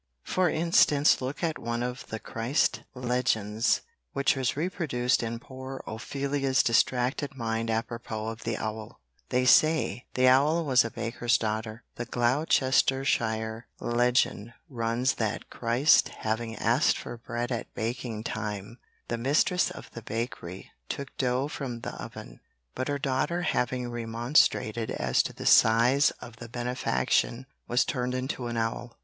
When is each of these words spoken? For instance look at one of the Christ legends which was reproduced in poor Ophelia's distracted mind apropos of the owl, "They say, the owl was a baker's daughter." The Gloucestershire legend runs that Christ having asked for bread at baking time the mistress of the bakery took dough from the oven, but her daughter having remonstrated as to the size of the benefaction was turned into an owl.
For 0.23 0.49
instance 0.49 1.21
look 1.21 1.43
at 1.43 1.59
one 1.59 1.83
of 1.83 2.07
the 2.07 2.17
Christ 2.17 2.81
legends 2.95 3.81
which 4.13 4.35
was 4.35 4.57
reproduced 4.57 5.21
in 5.21 5.37
poor 5.37 5.83
Ophelia's 5.85 6.63
distracted 6.63 7.35
mind 7.35 7.69
apropos 7.69 8.29
of 8.29 8.43
the 8.43 8.57
owl, 8.57 8.99
"They 9.29 9.45
say, 9.45 10.07
the 10.15 10.27
owl 10.27 10.65
was 10.65 10.83
a 10.83 10.89
baker's 10.89 11.37
daughter." 11.37 11.83
The 11.97 12.05
Gloucestershire 12.05 13.67
legend 13.79 14.53
runs 14.67 15.13
that 15.21 15.51
Christ 15.51 16.09
having 16.09 16.55
asked 16.55 16.97
for 16.97 17.15
bread 17.17 17.51
at 17.51 17.71
baking 17.75 18.23
time 18.23 18.79
the 19.07 19.19
mistress 19.19 19.69
of 19.69 19.91
the 19.91 20.01
bakery 20.01 20.71
took 20.89 21.15
dough 21.17 21.47
from 21.47 21.81
the 21.81 21.93
oven, 22.01 22.39
but 22.73 22.87
her 22.87 22.97
daughter 22.97 23.43
having 23.43 23.87
remonstrated 23.91 24.89
as 24.89 25.21
to 25.21 25.31
the 25.31 25.45
size 25.45 26.09
of 26.19 26.37
the 26.37 26.49
benefaction 26.49 27.45
was 27.67 27.85
turned 27.85 28.15
into 28.15 28.47
an 28.47 28.57
owl. 28.57 28.97